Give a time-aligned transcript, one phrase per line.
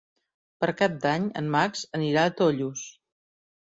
[0.63, 2.87] Per Cap d'Any en Max anirà a Tollos.